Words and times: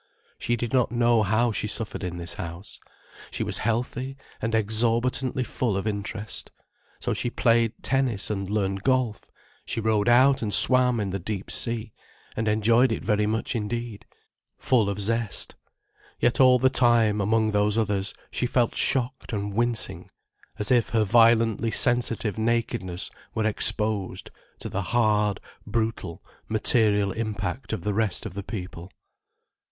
]She 0.39 0.55
did 0.55 0.73
not 0.73 0.91
know 0.91 1.21
how 1.21 1.51
she 1.51 1.67
suffered 1.67 2.03
in 2.03 2.17
this 2.17 2.33
house. 2.33 2.79
She 3.29 3.43
was 3.43 3.59
healthy 3.59 4.17
and 4.41 4.55
exorbitantly 4.55 5.43
full 5.43 5.77
of 5.77 5.85
interest. 5.85 6.49
So 6.99 7.13
she 7.13 7.29
played 7.29 7.73
tennis 7.83 8.31
and 8.31 8.49
learned 8.49 8.81
golf, 8.81 9.29
she 9.63 9.79
rowed 9.79 10.09
out 10.09 10.41
and 10.41 10.51
swam 10.51 10.99
in 10.99 11.11
the 11.11 11.19
deep 11.19 11.51
sea, 11.51 11.91
and 12.35 12.47
enjoyed 12.47 12.91
it 12.91 13.03
very 13.03 13.27
much 13.27 13.55
indeed, 13.55 14.07
full 14.57 14.89
of 14.89 14.99
zest. 14.99 15.53
Yet 16.19 16.39
all 16.39 16.57
the 16.57 16.71
time, 16.71 17.21
among 17.21 17.51
those 17.51 17.77
others, 17.77 18.11
she 18.31 18.47
felt 18.47 18.73
shocked 18.75 19.31
and 19.33 19.53
wincing, 19.53 20.09
as 20.57 20.71
if 20.71 20.89
her 20.89 21.03
violently 21.03 21.69
sensitive 21.69 22.39
nakedness 22.39 23.11
were 23.35 23.45
exposed 23.45 24.31
to 24.61 24.67
the 24.67 24.81
hard, 24.81 25.39
brutal, 25.67 26.23
material 26.47 27.11
impact 27.11 27.71
of 27.71 27.83
the 27.83 27.93
rest 27.93 28.25
of 28.25 28.33
the 28.33 28.41
people. 28.41 28.89